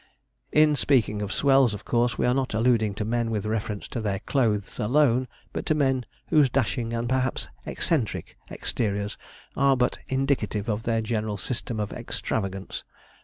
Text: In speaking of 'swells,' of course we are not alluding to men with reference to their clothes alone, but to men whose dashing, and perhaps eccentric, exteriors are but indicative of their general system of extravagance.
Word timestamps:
In 0.51 0.75
speaking 0.75 1.21
of 1.21 1.31
'swells,' 1.31 1.75
of 1.75 1.85
course 1.85 2.17
we 2.17 2.25
are 2.25 2.33
not 2.33 2.55
alluding 2.55 2.95
to 2.95 3.05
men 3.05 3.29
with 3.29 3.45
reference 3.45 3.87
to 3.89 4.01
their 4.01 4.17
clothes 4.21 4.79
alone, 4.79 5.27
but 5.53 5.63
to 5.67 5.75
men 5.75 6.07
whose 6.29 6.49
dashing, 6.49 6.91
and 6.91 7.07
perhaps 7.07 7.49
eccentric, 7.67 8.35
exteriors 8.49 9.15
are 9.55 9.77
but 9.77 9.99
indicative 10.07 10.67
of 10.69 10.81
their 10.89 11.01
general 11.03 11.37
system 11.37 11.79
of 11.79 11.93
extravagance. 11.93 12.83